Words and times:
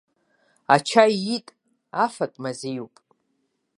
Ача 0.75 1.03
иит, 1.19 1.47
афатә 2.03 2.39
мазеиуп. 2.43 2.93